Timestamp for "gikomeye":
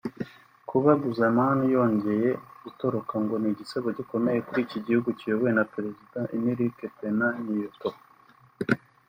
3.97-4.39